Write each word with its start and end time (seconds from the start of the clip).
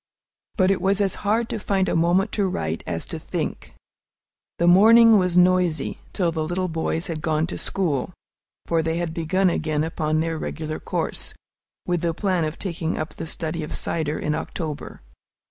But 0.57 0.71
it 0.71 0.81
was 0.81 0.99
as 0.99 1.13
hard 1.21 1.47
to 1.49 1.59
find 1.59 1.87
a 1.87 1.95
moment 1.95 2.31
to 2.31 2.47
write 2.47 2.83
as 2.87 3.05
to 3.05 3.19
think. 3.19 3.75
The 4.57 4.65
morning 4.65 5.19
was 5.19 5.37
noisy, 5.37 5.99
till 6.11 6.31
the 6.31 6.43
little 6.43 6.67
boys 6.67 7.05
had 7.05 7.21
gone 7.21 7.45
to 7.45 7.57
school; 7.59 8.11
for 8.65 8.81
they 8.81 8.97
had 8.97 9.13
begun 9.13 9.51
again 9.51 9.83
upon 9.83 10.19
their 10.19 10.39
regular 10.39 10.79
course, 10.79 11.35
with 11.85 12.01
the 12.01 12.15
plan 12.15 12.45
of 12.45 12.57
taking 12.57 12.97
up 12.97 13.13
the 13.13 13.27
study 13.27 13.61
of 13.61 13.75
cider 13.75 14.17
in 14.17 14.33
October. 14.33 15.01